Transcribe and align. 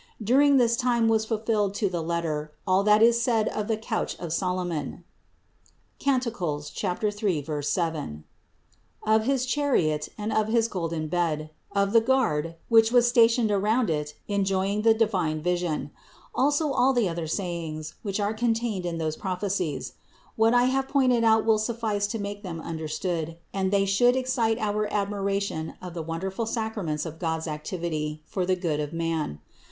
During 0.23 0.57
this 0.57 0.75
time 0.75 1.07
was 1.07 1.25
fulfilled 1.25 1.75
to 1.75 1.87
the 1.87 2.01
letter 2.01 2.51
all 2.65 2.81
that 2.85 3.03
is 3.03 3.21
said 3.21 3.47
of 3.49 3.67
the 3.67 3.77
couch 3.77 4.17
of 4.17 4.33
Solomon 4.33 5.03
(Cant. 5.99 6.23
3, 6.23 7.45
7), 7.61 8.23
of 9.03 9.23
his 9.25 9.45
chariot 9.45 10.09
and 10.17 10.33
of 10.33 10.47
his 10.47 10.67
golden 10.67 11.07
bed, 11.07 11.51
of 11.71 11.93
the 11.93 12.01
guard, 12.01 12.55
which 12.67 12.91
was 12.91 13.07
stationed 13.07 13.51
around 13.51 13.91
it 13.91 14.15
enjoying 14.27 14.81
the 14.81 14.95
divine 14.95 15.39
vision; 15.39 15.91
also 16.33 16.71
all 16.71 16.93
the 16.93 17.07
other 17.07 17.27
sayings, 17.27 17.93
which 18.01 18.19
are 18.19 18.33
contained 18.33 18.87
in 18.87 18.97
those 18.97 19.15
prophecies. 19.15 19.93
What 20.35 20.55
I 20.55 20.63
have 20.63 20.87
pointed 20.87 21.23
out 21.23 21.45
will 21.45 21.59
suffice 21.59 22.07
to 22.07 22.17
make 22.17 22.41
them 22.41 22.59
understood, 22.59 23.37
and 23.53 23.69
they 23.69 23.85
should 23.85 24.15
excite 24.15 24.57
our 24.57 24.91
admiration 24.91 25.75
of 25.79 25.93
the 25.93 26.01
wonderful 26.01 26.47
sacraments 26.47 27.05
of 27.05 27.19
God's 27.19 27.47
activity 27.47 28.23
for 28.25 28.47
the 28.47 28.55
good 28.55 28.79
of 28.79 28.93
man. 28.93 29.39